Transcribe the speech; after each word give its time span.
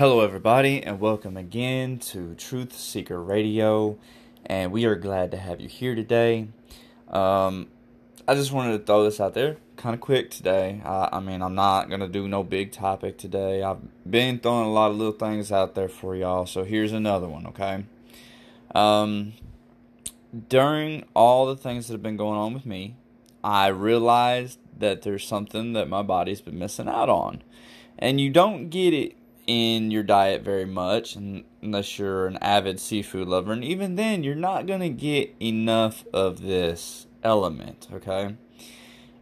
Hello, 0.00 0.22
everybody, 0.22 0.82
and 0.82 0.98
welcome 0.98 1.36
again 1.36 1.98
to 1.98 2.34
Truth 2.34 2.72
Seeker 2.72 3.22
Radio. 3.22 3.98
And 4.46 4.72
we 4.72 4.86
are 4.86 4.94
glad 4.94 5.30
to 5.32 5.36
have 5.36 5.60
you 5.60 5.68
here 5.68 5.94
today. 5.94 6.48
Um, 7.08 7.68
I 8.26 8.34
just 8.34 8.50
wanted 8.50 8.78
to 8.78 8.84
throw 8.86 9.04
this 9.04 9.20
out 9.20 9.34
there 9.34 9.58
kind 9.76 9.94
of 9.94 10.00
quick 10.00 10.30
today. 10.30 10.80
I, 10.86 11.10
I 11.12 11.20
mean, 11.20 11.42
I'm 11.42 11.54
not 11.54 11.90
going 11.90 12.00
to 12.00 12.08
do 12.08 12.26
no 12.26 12.42
big 12.42 12.72
topic 12.72 13.18
today. 13.18 13.62
I've 13.62 13.76
been 14.10 14.38
throwing 14.38 14.68
a 14.68 14.72
lot 14.72 14.90
of 14.90 14.96
little 14.96 15.12
things 15.12 15.52
out 15.52 15.74
there 15.74 15.90
for 15.90 16.16
y'all, 16.16 16.46
so 16.46 16.64
here's 16.64 16.94
another 16.94 17.28
one, 17.28 17.46
okay? 17.48 17.84
Um, 18.74 19.34
during 20.48 21.04
all 21.12 21.44
the 21.44 21.56
things 21.56 21.88
that 21.88 21.92
have 21.92 22.02
been 22.02 22.16
going 22.16 22.38
on 22.38 22.54
with 22.54 22.64
me, 22.64 22.96
I 23.44 23.66
realized 23.66 24.60
that 24.78 25.02
there's 25.02 25.26
something 25.26 25.74
that 25.74 25.90
my 25.90 26.00
body's 26.00 26.40
been 26.40 26.58
missing 26.58 26.88
out 26.88 27.10
on. 27.10 27.42
And 27.98 28.18
you 28.18 28.30
don't 28.30 28.70
get 28.70 28.94
it 28.94 29.14
in 29.50 29.90
your 29.90 30.04
diet 30.04 30.42
very 30.42 30.64
much 30.64 31.16
unless 31.16 31.98
you're 31.98 32.28
an 32.28 32.38
avid 32.40 32.78
seafood 32.78 33.26
lover. 33.26 33.52
And 33.52 33.64
even 33.64 33.96
then, 33.96 34.22
you're 34.22 34.36
not 34.36 34.66
going 34.66 34.78
to 34.78 34.88
get 34.88 35.34
enough 35.40 36.04
of 36.12 36.40
this 36.40 37.08
element, 37.24 37.88
okay? 37.92 38.36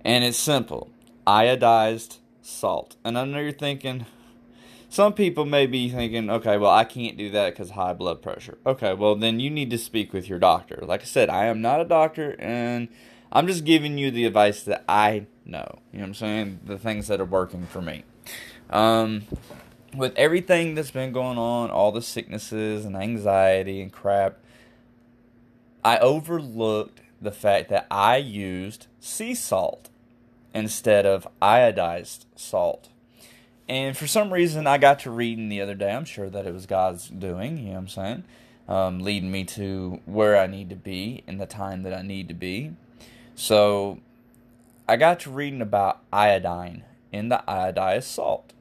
And 0.05 0.25
it's 0.25 0.37
simple 0.37 0.91
iodized 1.27 2.19
salt. 2.43 2.97
And 3.07 3.19
I 3.19 3.25
know 3.25 3.39
you're 3.39 3.53
thinking, 3.53 4.05
some 4.91 5.15
people 5.15 5.47
may 5.47 5.67
be 5.67 5.89
thinking, 5.89 6.29
okay, 6.29 6.59
well, 6.59 6.73
I 6.73 6.85
can't 6.85 7.17
do 7.17 7.31
that 7.31 7.55
because 7.55 7.71
high 7.71 7.95
blood 7.95 8.21
pressure. 8.21 8.59
Okay, 8.67 8.93
well, 8.93 9.15
then 9.15 9.41
you 9.41 9.49
need 9.49 9.71
to 9.71 9.79
speak 9.79 10.13
with 10.13 10.29
your 10.29 10.39
doctor. 10.39 10.83
Like 10.83 11.01
I 11.01 11.07
said, 11.07 11.31
I 11.31 11.47
am 11.47 11.63
not 11.63 11.81
a 11.81 11.87
doctor, 11.87 12.37
and 12.39 12.89
I'm 13.33 13.47
just 13.47 13.65
giving 13.65 13.97
you 13.97 14.11
the 14.11 14.27
advice 14.27 14.63
that 14.65 14.85
I 14.87 15.27
know. 15.47 15.79
You 15.91 16.01
know 16.01 16.03
what 16.03 16.09
I'm 16.09 16.15
saying? 16.15 16.61
The 16.67 16.79
things 16.79 17.09
that 17.09 17.19
are 17.19 17.25
working 17.25 17.67
for 17.67 17.81
me. 17.81 18.05
Um, 18.69 19.23
with 19.95 20.15
everything 20.17 20.75
that's 20.75 20.91
been 20.91 21.13
going 21.13 21.39
on, 21.39 21.71
all 21.71 21.93
the 21.93 22.03
sicknesses 22.03 22.85
and 22.85 22.97
anxiety 22.97 23.81
and 23.81 23.93
crap, 23.93 24.39
I 25.85 25.99
overlooked 25.99 27.01
the 27.21 27.33
fact 27.33 27.69
that 27.71 27.87
I 27.91 28.17
used 28.17 28.87
sea 29.01 29.35
salt 29.35 29.89
instead 30.55 31.07
of 31.07 31.27
iodized 31.41 32.27
salt. 32.37 32.89
And 33.69 33.97
for 33.97 34.07
some 34.07 34.33
reason, 34.33 34.67
I 34.67 34.79
got 34.79 35.01
to 35.01 35.11
reading 35.11 35.49
the 35.49 35.61
other 35.61 35.75
day. 35.75 35.93
I'm 35.93 36.05
sure 36.05 36.31
that 36.31 36.47
it 36.47 36.55
was 36.55 36.67
God's 36.67 37.09
doing, 37.09 37.59
you 37.59 37.65
know 37.65 37.71
what 37.73 37.79
I'm 37.79 37.89
saying? 37.89 38.25
Um, 38.67 39.01
leading 39.01 39.31
me 39.31 39.45
to 39.45 40.01
where 40.05 40.39
I 40.39 40.47
need 40.47 40.71
to 40.71 40.77
be 40.77 41.23
in 41.27 41.39
the 41.39 41.47
time 41.47 41.83
that 41.83 41.95
I 41.95 42.03
need 42.03 42.29
to 42.29 42.35
be. 42.35 42.73
So 43.35 44.01
I 44.89 44.97
got 44.97 45.21
to 45.21 45.31
reading 45.31 45.63
about 45.63 46.01
iodine 46.13 46.85
in 47.13 47.29
the 47.29 47.43
iodized 47.47 48.05
salt. 48.05 48.53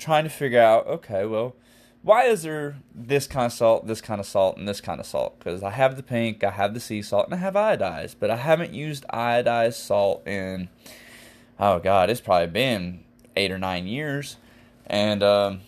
Trying 0.00 0.24
to 0.24 0.30
figure 0.30 0.60
out, 0.60 0.86
okay, 0.86 1.26
well, 1.26 1.54
why 2.02 2.24
is 2.24 2.42
there 2.42 2.76
this 2.94 3.26
kind 3.26 3.46
of 3.46 3.52
salt, 3.52 3.86
this 3.86 4.00
kind 4.00 4.18
of 4.18 4.26
salt, 4.26 4.56
and 4.56 4.66
this 4.66 4.80
kind 4.80 4.98
of 4.98 5.06
salt? 5.06 5.38
Because 5.38 5.62
I 5.62 5.70
have 5.70 5.96
the 5.96 6.02
pink, 6.02 6.42
I 6.42 6.50
have 6.50 6.72
the 6.72 6.80
sea 6.80 7.02
salt, 7.02 7.26
and 7.26 7.34
I 7.34 7.36
have 7.36 7.54
iodized, 7.54 8.16
but 8.18 8.30
I 8.30 8.36
haven't 8.36 8.72
used 8.72 9.04
iodized 9.12 9.74
salt 9.74 10.26
in, 10.26 10.70
oh 11.58 11.78
God, 11.78 12.08
it's 12.08 12.22
probably 12.22 12.46
been 12.46 13.04
eight 13.36 13.50
or 13.50 13.58
nine 13.58 13.86
years. 13.86 14.38
And 14.86 15.22
um, 15.22 15.60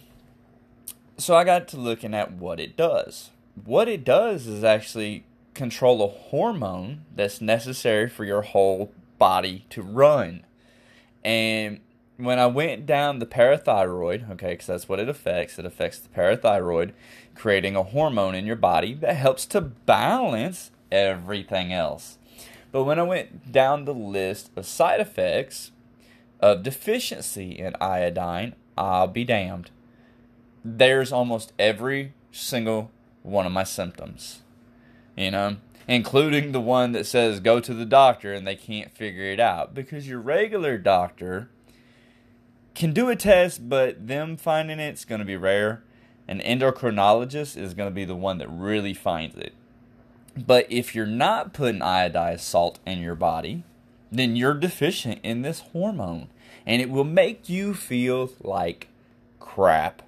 so 1.19 1.37
I 1.37 1.45
got 1.45 1.69
to 1.69 1.77
looking 1.77 2.15
at 2.15 2.33
what 2.33 2.59
it 2.59 2.77
does. 2.77 3.31
What 3.65 3.87
it 3.87 4.03
does 4.03 4.47
is 4.47 4.65
actually 4.65 5.25
control 5.53 6.03
a 6.03 6.09
hormone 6.09 7.05
that's 7.15 7.43
necessary 7.43 8.09
for 8.09 8.25
your 8.25 8.41
whole 8.41 8.91
body 9.19 9.67
to 9.69 9.83
run. 9.83 10.47
And 11.23 11.81
when 12.17 12.39
I 12.39 12.47
went 12.47 12.87
down 12.87 13.19
the 13.19 13.27
parathyroid, 13.27 14.31
okay, 14.33 14.51
because 14.51 14.67
that's 14.67 14.89
what 14.89 15.01
it 15.01 15.09
affects, 15.09 15.59
it 15.59 15.67
affects 15.67 15.99
the 15.99 16.09
parathyroid, 16.09 16.93
creating 17.35 17.77
a 17.77 17.83
hormone 17.83 18.35
in 18.35 18.47
your 18.47 18.57
body 18.57 18.95
that 18.95 19.17
helps 19.17 19.47
to 19.47 19.61
balance 19.61 20.71
everything 20.91 21.73
else. 21.73 22.19
But 22.71 22.85
when 22.85 22.99
I 22.99 23.03
went 23.03 23.53
down 23.53 23.85
the 23.85 23.95
list 23.95 24.51
of 24.57 24.67
side 24.67 25.01
effects 25.01 25.73
of 26.41 26.63
deficiency 26.63 27.53
in 27.53 27.75
iodine, 27.81 28.55
I'll 28.77 29.09
be 29.09 29.25
damned. 29.25 29.71
There's 30.65 31.13
almost 31.13 31.53
every 31.59 32.15
single 32.31 32.91
one 33.23 33.47
of 33.47 33.53
my 33.53 33.65
symptoms. 33.65 34.41
You 35.17 35.31
know, 35.31 35.57
including 35.87 36.53
the 36.53 36.61
one 36.61 36.93
that 36.93 37.07
says 37.07 37.41
go 37.41 37.61
to 37.61 37.75
the 37.75 37.85
doctor 37.85 38.33
and 38.33 38.47
they 38.47 38.57
can't 38.57 38.91
figure 38.91 39.25
it 39.25 39.41
out 39.41 39.75
because 39.75 40.09
your 40.09 40.21
regular 40.21 40.79
doctor 40.79 41.51
can 42.75 42.93
do 42.93 43.09
a 43.09 43.17
test, 43.17 43.69
but 43.69 44.07
them 44.07 44.37
finding 44.37 44.79
it's 44.79 45.05
going 45.05 45.19
to 45.21 45.25
be 45.25 45.37
rare. 45.37 45.83
An 46.29 46.41
endocrinologist 46.41 47.57
is 47.57 47.75
going 47.75 47.89
to 47.89 47.95
be 47.95 48.05
the 48.05 48.15
one 48.15 48.39
that 48.39 48.49
really 48.49 48.95
finds 48.95 49.37
it. 49.37 49.53
But 50.37 50.67
if 50.71 50.95
you're 50.95 51.05
not 51.05 51.53
putting 51.53 51.81
iodized 51.81 52.41
salt 52.41 52.79
in 52.87 53.01
your 53.01 53.15
body, 53.15 53.65
then 54.11 54.37
you're 54.37 54.55
deficient 54.55 55.21
in 55.23 55.43
this 55.43 55.61
hormone. 55.61 56.29
And 56.65 56.81
it 56.81 56.91
will 56.91 57.05
make 57.05 57.49
you 57.49 57.75
feel 57.75 58.31
like 58.43 58.89
crap. 59.41 60.03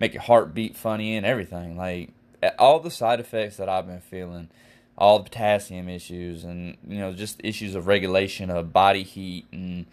Make 0.00 0.14
your 0.14 0.22
heart 0.22 0.54
beat 0.54 0.76
funny 0.76 1.16
and 1.16 1.26
everything. 1.26 1.76
Like 1.76 2.10
all 2.58 2.80
the 2.80 2.90
side 2.90 3.20
effects 3.20 3.56
that 3.56 3.68
I've 3.68 3.86
been 3.86 4.00
feeling, 4.00 4.48
all 4.96 5.18
the 5.18 5.24
potassium 5.24 5.88
issues, 5.88 6.44
and 6.44 6.76
you 6.86 6.98
know, 6.98 7.12
just 7.12 7.40
issues 7.42 7.74
of 7.74 7.86
regulation 7.86 8.50
of 8.50 8.72
body 8.72 9.02
heat 9.02 9.46
and 9.52 9.86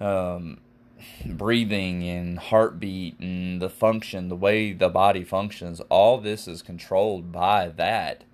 um, 0.00 0.58
breathing 1.24 2.02
and 2.08 2.38
heartbeat 2.38 3.18
and 3.20 3.60
the 3.60 3.70
function, 3.70 4.28
the 4.28 4.36
way 4.36 4.72
the 4.72 4.88
body 4.88 5.24
functions, 5.24 5.80
all 5.88 6.18
this 6.18 6.48
is 6.48 6.62
controlled 6.62 7.32
by 7.32 7.68
that. 7.68 8.24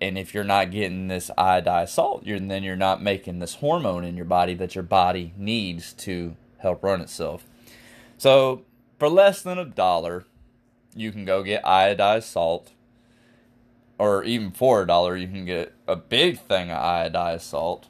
And 0.00 0.16
if 0.16 0.32
you're 0.32 0.44
not 0.44 0.70
getting 0.70 1.08
this 1.08 1.30
iodized 1.36 1.90
salt, 1.90 2.24
you're, 2.24 2.38
then 2.38 2.62
you're 2.62 2.76
not 2.76 3.02
making 3.02 3.40
this 3.40 3.56
hormone 3.56 4.04
in 4.04 4.16
your 4.16 4.24
body 4.24 4.54
that 4.54 4.74
your 4.74 4.84
body 4.84 5.32
needs 5.36 5.92
to 5.94 6.36
help 6.58 6.82
run 6.84 7.00
itself. 7.00 7.44
So, 8.16 8.64
for 8.98 9.08
less 9.08 9.42
than 9.42 9.58
a 9.58 9.64
dollar, 9.64 10.24
you 10.94 11.12
can 11.12 11.24
go 11.24 11.42
get 11.42 11.64
iodized 11.64 12.24
salt. 12.24 12.72
Or 13.98 14.22
even 14.22 14.52
for 14.52 14.82
a 14.82 14.86
dollar, 14.86 15.16
you 15.16 15.26
can 15.26 15.44
get 15.44 15.74
a 15.88 15.96
big 15.96 16.38
thing 16.38 16.70
of 16.70 16.78
iodized 16.78 17.40
salt 17.42 17.88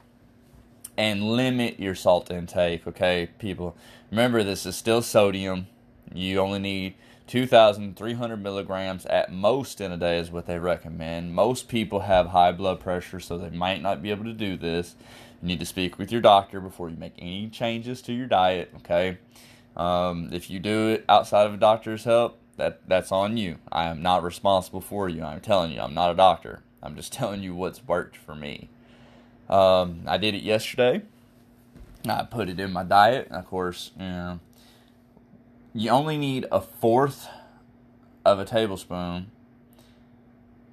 and 0.98 1.22
limit 1.22 1.78
your 1.78 1.94
salt 1.94 2.28
intake, 2.28 2.84
okay, 2.86 3.30
people? 3.38 3.76
Remember, 4.10 4.42
this 4.42 4.66
is 4.66 4.74
still 4.74 5.00
sodium. 5.00 5.68
You 6.12 6.40
only 6.40 6.58
need 6.58 6.94
2,300 7.28 8.36
milligrams 8.36 9.06
at 9.06 9.32
most 9.32 9.80
in 9.80 9.92
a 9.92 9.96
day, 9.96 10.18
is 10.18 10.32
what 10.32 10.46
they 10.46 10.58
recommend. 10.58 11.34
Most 11.34 11.68
people 11.68 12.00
have 12.00 12.26
high 12.26 12.50
blood 12.50 12.80
pressure, 12.80 13.20
so 13.20 13.38
they 13.38 13.50
might 13.50 13.80
not 13.80 14.02
be 14.02 14.10
able 14.10 14.24
to 14.24 14.32
do 14.32 14.56
this. 14.56 14.96
You 15.40 15.46
need 15.46 15.60
to 15.60 15.66
speak 15.66 15.98
with 15.98 16.10
your 16.10 16.20
doctor 16.20 16.60
before 16.60 16.90
you 16.90 16.96
make 16.96 17.14
any 17.16 17.48
changes 17.48 18.02
to 18.02 18.12
your 18.12 18.26
diet, 18.26 18.72
okay? 18.78 19.18
Um, 19.76 20.30
if 20.32 20.50
you 20.50 20.58
do 20.58 20.88
it 20.88 21.04
outside 21.08 21.46
of 21.46 21.54
a 21.54 21.58
doctor's 21.58 22.02
help, 22.02 22.40
that, 22.56 22.80
that's 22.88 23.12
on 23.12 23.36
you. 23.36 23.58
I 23.70 23.84
am 23.84 24.02
not 24.02 24.24
responsible 24.24 24.80
for 24.80 25.08
you. 25.08 25.22
I'm 25.22 25.40
telling 25.40 25.70
you, 25.70 25.80
I'm 25.80 25.94
not 25.94 26.10
a 26.10 26.16
doctor. 26.16 26.64
I'm 26.82 26.96
just 26.96 27.12
telling 27.12 27.40
you 27.44 27.54
what's 27.54 27.86
worked 27.86 28.16
for 28.16 28.34
me. 28.34 28.68
Um, 29.48 30.02
I 30.06 30.18
did 30.18 30.34
it 30.34 30.42
yesterday. 30.42 31.02
I 32.08 32.24
put 32.24 32.48
it 32.48 32.60
in 32.60 32.72
my 32.72 32.84
diet. 32.84 33.28
Of 33.30 33.46
course, 33.46 33.90
you 33.96 34.04
know, 34.04 34.40
you 35.74 35.90
only 35.90 36.16
need 36.16 36.46
a 36.52 36.60
fourth 36.60 37.28
of 38.24 38.38
a 38.38 38.44
tablespoon, 38.44 39.30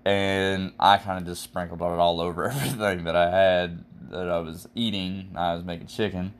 and 0.03 0.73
I 0.79 0.97
kind 0.97 1.19
of 1.19 1.25
just 1.25 1.43
sprinkled 1.43 1.81
it 1.81 1.85
all 1.85 2.21
over 2.21 2.45
everything 2.49 3.05
that 3.05 3.15
I 3.15 3.29
had 3.29 3.85
that 4.09 4.29
I 4.29 4.39
was 4.39 4.67
eating. 4.75 5.31
I 5.35 5.55
was 5.55 5.63
making 5.63 5.87
chicken, 5.87 6.33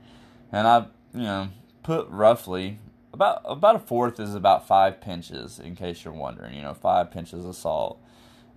and 0.52 0.66
I, 0.66 0.86
you 1.14 1.22
know, 1.22 1.48
put 1.82 2.08
roughly 2.08 2.78
about 3.12 3.42
about 3.46 3.76
a 3.76 3.80
fourth 3.80 4.20
is 4.20 4.34
about 4.34 4.66
five 4.66 5.00
pinches. 5.00 5.58
In 5.58 5.74
case 5.74 6.04
you're 6.04 6.14
wondering, 6.14 6.54
you 6.54 6.62
know, 6.62 6.74
five 6.74 7.10
pinches 7.10 7.44
of 7.44 7.56
salt. 7.56 8.00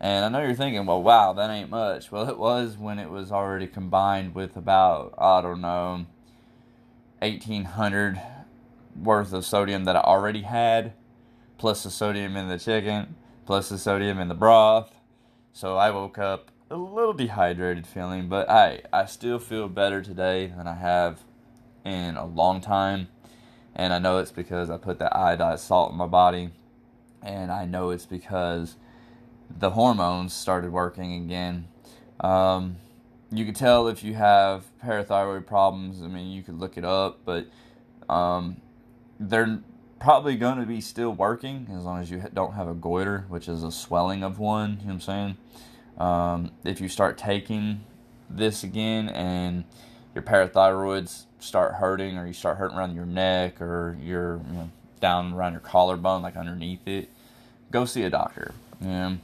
And 0.02 0.24
I 0.24 0.30
know 0.30 0.46
you're 0.46 0.56
thinking, 0.56 0.86
well, 0.86 1.04
wow, 1.04 1.34
that 1.34 1.50
ain't 1.50 1.70
much. 1.70 2.12
Well, 2.12 2.30
it 2.30 2.38
was 2.38 2.78
when 2.78 3.00
it 3.00 3.10
was 3.10 3.32
already 3.32 3.68
combined 3.68 4.34
with 4.34 4.56
about, 4.56 5.14
I 5.18 5.42
don't 5.42 5.60
know, 5.60 6.06
1800 7.20 8.22
worth 8.96 9.34
of 9.34 9.46
sodium 9.46 9.84
that 9.86 9.98
I 9.98 10.02
already 10.02 10.44
had, 10.44 10.94
plus 11.58 11.84
the 11.84 11.92
sodium 11.92 12.38
in 12.38 12.48
the 12.48 12.58
chicken, 12.58 13.16
plus 13.46 13.68
the 13.68 13.78
sodium 13.78 14.20
in 14.20 14.30
the 14.30 14.36
broth. 14.36 14.94
So 15.52 15.76
I 15.76 15.92
woke 15.92 16.18
up 16.18 16.52
a 16.70 16.78
little 16.78 17.14
dehydrated 17.14 17.86
feeling, 17.86 18.30
but 18.30 18.50
I, 18.50 18.84
I 18.94 19.06
still 19.06 19.40
feel 19.40 19.68
better 19.68 20.02
today 20.02 20.54
than 20.56 20.68
I 20.68 20.76
have 20.76 21.24
in 21.84 22.16
a 22.16 22.26
long 22.26 22.62
time. 22.62 23.10
And 23.76 23.94
I 23.94 24.00
know 24.00 24.20
it's 24.20 24.32
because 24.32 24.70
I 24.70 24.78
put 24.78 25.00
that 25.00 25.14
iodized 25.14 25.60
salt 25.60 25.92
in 25.92 25.98
my 25.98 26.08
body. 26.08 26.52
And 27.22 27.52
I 27.52 27.66
know 27.66 27.90
it's 27.90 28.06
because 28.06 28.78
the 29.50 29.72
hormones 29.72 30.34
started 30.34 30.72
working 30.72 31.14
again. 31.14 31.68
Um, 32.20 32.78
you 33.32 33.46
could 33.46 33.56
tell 33.56 33.88
if 33.88 34.04
you 34.04 34.16
have 34.16 34.66
parathyroid 34.84 35.46
problems. 35.46 36.02
I 36.02 36.08
mean, 36.08 36.32
you 36.32 36.44
could 36.44 36.60
look 36.60 36.78
it 36.78 36.86
up, 36.86 37.20
but 37.26 37.48
um, 38.10 38.58
they're 39.20 39.60
probably 40.00 40.36
going 40.36 40.60
to 40.60 40.66
be 40.66 40.82
still 40.82 41.12
working 41.12 41.68
as 41.76 41.84
long 41.84 42.02
as 42.02 42.10
you 42.10 42.24
don't 42.34 42.54
have 42.54 42.68
a 42.68 42.74
goiter, 42.74 43.26
which 43.28 43.48
is 43.48 43.64
a 43.64 43.72
swelling 43.72 44.24
of 44.24 44.40
one. 44.40 44.72
You 44.72 44.76
know 44.76 44.82
what 44.86 44.94
I'm 44.94 45.02
saying? 45.02 45.38
Um, 45.98 46.52
if 46.64 46.80
you 46.82 46.88
start 46.88 47.18
taking 47.18 47.82
this 48.30 48.64
again 48.64 49.10
and 49.10 49.66
your 50.16 50.24
parathyroids 50.24 51.26
start 51.40 51.76
hurting 51.76 52.18
or 52.18 52.26
you 52.26 52.34
start 52.34 52.58
hurting 52.58 52.78
around 52.78 52.96
your 52.96 53.06
neck 53.06 53.62
or 53.62 53.98
you 54.02 54.14
know, 54.14 54.72
down 55.00 55.34
around 55.34 55.54
your 55.54 55.62
collarbone, 55.62 56.22
like 56.22 56.36
underneath 56.36 56.88
it, 56.88 57.10
go 57.72 57.86
see 57.86 58.04
a 58.04 58.10
doctor. 58.10 58.54
Yeah. 58.82 59.16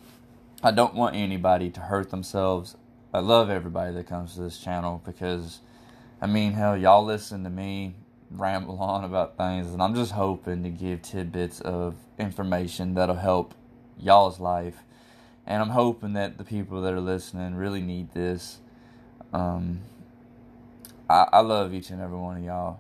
I 0.66 0.72
don't 0.72 0.96
want 0.96 1.16
anybody 1.16 1.70
to 1.70 1.80
hurt 1.80 2.10
themselves. 2.10 2.76
I 3.14 3.20
love 3.20 3.52
everybody 3.52 3.94
that 3.94 4.08
comes 4.08 4.34
to 4.34 4.42
this 4.42 4.58
channel 4.58 5.00
because, 5.06 5.60
I 6.20 6.26
mean, 6.26 6.54
hell, 6.54 6.76
y'all 6.76 7.06
listen 7.06 7.44
to 7.44 7.52
me 7.52 7.94
ramble 8.32 8.80
on 8.80 9.04
about 9.04 9.38
things, 9.38 9.72
and 9.72 9.80
I'm 9.80 9.94
just 9.94 10.14
hoping 10.14 10.64
to 10.64 10.70
give 10.72 11.04
tidbits 11.04 11.62
of 11.62 11.94
information 12.18 12.96
that'll 12.96 13.14
help 13.14 13.54
y'all's 14.00 14.40
life. 14.40 14.78
And 15.46 15.62
I'm 15.62 15.70
hoping 15.70 16.14
that 16.14 16.40
the 16.40 16.44
people 16.44 16.82
that 16.82 16.94
are 16.94 17.00
listening 17.00 17.54
really 17.54 17.82
need 17.82 18.16
this. 18.16 18.58
Um, 19.34 19.82
I, 21.08 21.28
I 21.32 21.40
love 21.42 21.76
each 21.76 21.92
and 21.92 22.02
every 22.02 22.18
one 22.18 22.38
of 22.38 22.44
y'all. 22.44 22.80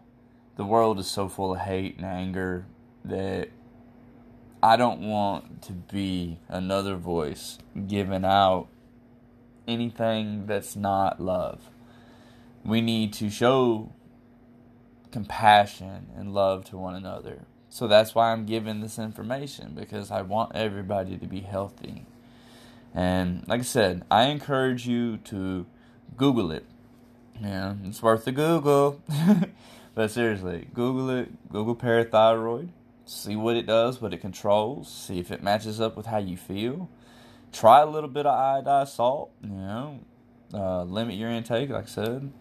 The 0.56 0.66
world 0.66 0.98
is 0.98 1.06
so 1.06 1.30
full 1.30 1.54
of 1.54 1.60
hate 1.60 1.98
and 1.98 2.06
anger 2.08 2.66
that 3.04 3.50
I 4.66 4.78
don't 4.78 5.02
want 5.02 5.62
to 5.62 5.74
be 5.74 6.40
another 6.50 6.96
voice 6.96 7.60
giving 7.86 8.26
out 8.26 8.66
anything 9.68 10.48
that's 10.48 10.76
not 10.76 11.22
love. 11.22 11.70
We 12.64 12.82
need 12.82 13.14
to 13.14 13.30
show 13.30 13.92
compassion 15.12 16.08
and 16.18 16.34
love 16.34 16.66
to 16.72 16.78
one 16.78 16.96
another. 16.96 17.42
So 17.70 17.88
that's 17.88 18.16
why 18.16 18.32
I'm 18.32 18.48
giving 18.48 18.82
this 18.82 18.98
information 18.98 19.76
because 19.76 20.10
I 20.10 20.24
want 20.24 20.56
everybody 20.56 21.16
to 21.16 21.28
be 21.28 21.42
healthy. 21.42 22.08
And 22.92 23.48
like 23.48 23.60
I 23.60 23.64
said, 23.66 24.04
I 24.10 24.30
encourage 24.30 24.88
you 24.88 25.18
to 25.26 25.68
Google 26.18 26.50
it. 26.50 26.66
Yeah, 27.40 27.76
it's 27.84 28.02
worth 28.02 28.26
the 28.26 28.32
Google. 28.32 29.00
but 29.94 30.10
seriously, 30.10 30.70
Google 30.74 31.12
it. 31.12 31.52
Google 31.52 31.76
parathyroid. 31.76 32.70
See 33.06 33.36
what 33.36 33.56
it 33.56 33.66
does, 33.66 34.02
what 34.02 34.14
it 34.14 34.22
controls. 34.22 34.92
See 34.92 35.20
if 35.20 35.32
it 35.32 35.44
matches 35.44 35.80
up 35.80 35.96
with 35.96 36.08
how 36.08 36.18
you 36.18 36.38
feel. 36.38 36.90
Try 37.52 37.82
a 37.82 37.86
little 37.86 38.10
bit 38.10 38.26
of 38.26 38.34
iodized 38.34 38.96
salt. 38.96 39.32
You 39.44 39.50
know, 39.50 40.00
uh, 40.54 40.84
limit 40.84 41.16
your 41.16 41.30
intake, 41.30 41.70
like 41.70 41.84
I 41.84 41.88
said, 41.88 42.32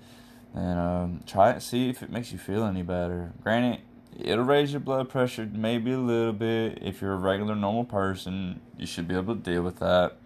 and 0.55 0.79
um, 0.79 1.21
try 1.27 1.51
it. 1.51 1.63
See 1.63 1.89
if 1.89 2.03
it 2.03 2.11
makes 2.11 2.33
you 2.33 2.39
feel 2.39 2.65
any 2.65 2.83
better. 2.83 3.33
Granted, 3.43 3.81
it'll 4.19 4.45
raise 4.45 4.73
your 4.73 4.81
blood 4.81 5.09
pressure 5.09 5.49
maybe 5.53 5.93
a 5.93 5.99
little 5.99 6.33
bit. 6.33 6.79
If 6.83 7.03
you're 7.03 7.13
a 7.13 7.19
regular, 7.19 7.55
normal 7.55 7.85
person, 7.85 8.61
you 8.79 8.87
should 8.87 9.07
be 9.07 9.15
able 9.15 9.35
to 9.35 9.41
deal 9.41 9.63
with 9.63 9.79
that. 9.81 10.17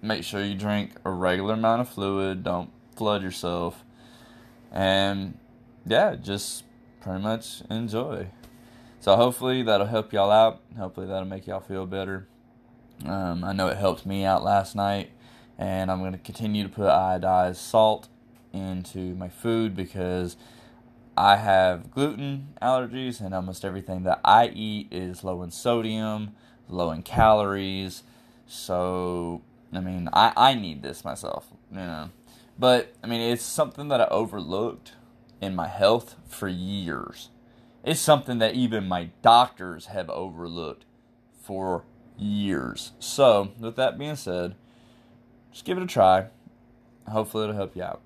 Make 0.00 0.22
sure 0.22 0.44
you 0.44 0.54
drink 0.54 0.92
a 1.04 1.10
regular 1.10 1.54
amount 1.54 1.80
of 1.80 1.88
fluid. 1.88 2.44
Don't 2.44 2.70
flood 2.94 3.22
yourself 3.22 3.84
and 4.74 5.38
yeah, 5.86 6.16
just 6.16 6.64
pretty 7.00 7.22
much 7.22 7.62
enjoy. 7.70 8.26
So 9.04 9.16
hopefully 9.16 9.62
that'll 9.62 9.86
help 9.86 10.14
y'all 10.14 10.30
out. 10.30 10.62
Hopefully 10.78 11.06
that'll 11.06 11.26
make 11.26 11.46
y'all 11.46 11.60
feel 11.60 11.84
better. 11.84 12.26
Um, 13.04 13.44
I 13.44 13.52
know 13.52 13.68
it 13.68 13.76
helped 13.76 14.06
me 14.06 14.24
out 14.24 14.42
last 14.42 14.74
night, 14.74 15.10
and 15.58 15.90
I'm 15.90 15.98
going 15.98 16.12
to 16.12 16.18
continue 16.18 16.62
to 16.62 16.70
put 16.70 16.86
iodized 16.86 17.56
salt 17.56 18.08
into 18.54 19.14
my 19.16 19.28
food 19.28 19.76
because 19.76 20.38
I 21.18 21.36
have 21.36 21.90
gluten 21.90 22.54
allergies, 22.62 23.20
and 23.20 23.34
almost 23.34 23.62
everything 23.62 24.04
that 24.04 24.20
I 24.24 24.46
eat 24.46 24.88
is 24.90 25.22
low 25.22 25.42
in 25.42 25.50
sodium, 25.50 26.34
low 26.70 26.90
in 26.90 27.02
calories. 27.02 28.04
So, 28.46 29.42
I 29.70 29.80
mean, 29.80 30.08
I, 30.14 30.32
I 30.34 30.54
need 30.54 30.82
this 30.82 31.04
myself, 31.04 31.48
you 31.70 31.76
know. 31.76 32.08
But 32.58 32.94
I 33.04 33.06
mean, 33.06 33.20
it's 33.20 33.44
something 33.44 33.88
that 33.88 34.00
I 34.00 34.06
overlooked 34.06 34.92
in 35.42 35.54
my 35.54 35.68
health 35.68 36.16
for 36.26 36.48
years. 36.48 37.28
It's 37.84 38.00
something 38.00 38.38
that 38.38 38.54
even 38.54 38.88
my 38.88 39.10
doctors 39.22 39.86
have 39.86 40.08
overlooked 40.08 40.84
for 41.42 41.84
years. 42.16 42.92
So, 42.98 43.52
with 43.58 43.76
that 43.76 43.98
being 43.98 44.16
said, 44.16 44.54
just 45.52 45.64
give 45.64 45.76
it 45.76 45.84
a 45.84 45.86
try. 45.86 46.28
Hopefully, 47.08 47.44
it'll 47.44 47.56
help 47.56 47.76
you 47.76 47.82
out. 47.82 48.00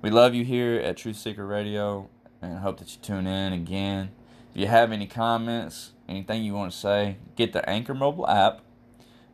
We 0.00 0.10
love 0.10 0.34
you 0.34 0.44
here 0.44 0.76
at 0.76 0.96
Truth 0.96 1.16
Seeker 1.16 1.46
Radio 1.46 2.08
and 2.40 2.58
hope 2.58 2.78
that 2.78 2.90
you 2.92 2.98
tune 3.02 3.26
in 3.26 3.52
again. 3.52 4.10
If 4.54 4.60
you 4.60 4.66
have 4.66 4.92
any 4.92 5.06
comments, 5.06 5.92
anything 6.08 6.42
you 6.42 6.54
want 6.54 6.72
to 6.72 6.78
say, 6.78 7.16
get 7.34 7.52
the 7.52 7.68
Anchor 7.68 7.94
mobile 7.94 8.28
app 8.28 8.62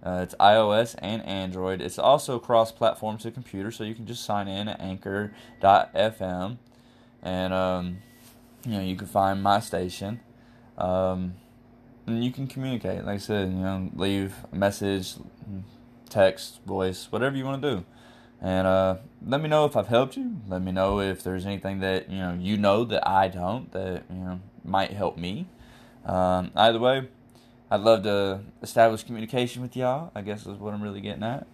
uh, 0.03 0.21
it's 0.23 0.35
iOS 0.41 0.97
and 0.99 1.25
Android. 1.25 1.81
It's 1.81 1.99
also 1.99 2.39
cross 2.41 2.73
platform 2.73 3.19
to 3.19 3.31
computer, 3.31 3.71
so 3.71 3.85
you 3.85 3.95
can 3.95 4.07
just 4.07 4.25
sign 4.25 4.49
in 4.49 4.67
at 4.69 4.81
anchor.fm 4.81 6.59
and 7.23 7.53
um, 7.53 7.99
you 8.65 8.73
know 8.73 8.81
you 8.81 8.97
can 8.97 9.07
find 9.07 9.43
my 9.43 9.61
station. 9.61 10.21
Um, 10.79 11.35
and 12.07 12.25
you 12.25 12.33
can 12.33 12.47
communicate. 12.47 13.05
Like 13.05 13.17
I 13.17 13.19
said, 13.19 13.49
you 13.49 13.59
know, 13.59 13.91
leave 13.95 14.35
a 14.53 14.57
message, 14.57 15.15
text, 16.09 16.61
voice, 16.65 17.07
whatever 17.11 17.37
you 17.37 17.45
want 17.45 17.63
to 17.63 17.77
do. 17.77 17.85
And 18.41 18.67
uh, 18.67 18.97
let 19.25 19.41
me 19.41 19.49
know 19.49 19.67
if 19.67 19.77
I've 19.77 19.87
helped 19.87 20.17
you. 20.17 20.41
Let 20.49 20.63
me 20.63 20.73
know 20.73 21.01
if 21.01 21.23
there's 21.23 21.47
anything 21.47 21.79
that 21.81 22.11
you 22.11 22.19
know 22.19 22.37
you 22.39 22.57
know 22.57 22.85
that 22.85 23.07
I 23.07 23.29
don't 23.29 23.71
that 23.73 24.03
you 24.11 24.17
know 24.17 24.41
might 24.65 24.91
help 24.91 25.17
me. 25.17 25.47
Um, 26.05 26.51
either 26.57 26.81
way, 26.81 27.09
I'd 27.71 27.83
love 27.83 28.03
to 28.03 28.41
establish 28.61 29.05
communication 29.05 29.63
with 29.63 29.77
y'all. 29.77 30.11
I 30.17 30.23
guess 30.23 30.41
is 30.41 30.59
what 30.59 30.75
I'm 30.75 30.83
really 30.83 31.01
getting 31.01 31.23
at, 31.23 31.47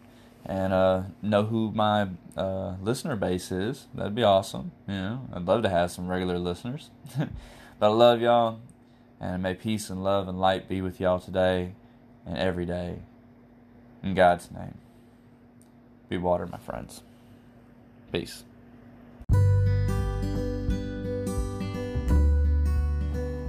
and 0.44 0.72
uh, 0.72 1.02
know 1.22 1.44
who 1.44 1.72
my 1.72 2.08
uh, 2.36 2.76
listener 2.80 3.16
base 3.16 3.50
is. 3.52 3.86
That'd 3.94 4.14
be 4.14 4.22
awesome. 4.22 4.72
You 4.86 4.94
know, 4.94 5.28
I'd 5.32 5.44
love 5.46 5.62
to 5.62 5.68
have 5.68 5.90
some 5.90 6.08
regular 6.08 6.38
listeners. 6.38 6.90
but 7.18 7.86
I 7.86 7.88
love 7.88 8.20
y'all, 8.20 8.60
and 9.20 9.42
may 9.42 9.54
peace 9.54 9.90
and 9.90 10.02
love 10.02 10.28
and 10.28 10.40
light 10.40 10.68
be 10.68 10.80
with 10.80 11.00
y'all 11.00 11.20
today 11.20 11.74
and 12.26 12.38
every 12.38 12.66
day. 12.66 13.00
In 14.02 14.14
God's 14.14 14.50
name, 14.50 14.78
be 16.08 16.18
water, 16.18 16.46
my 16.46 16.58
friends. 16.58 17.02
Peace. 18.12 18.44